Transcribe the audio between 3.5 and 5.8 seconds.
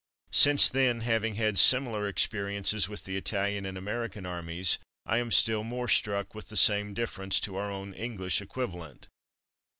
and American armies, I am still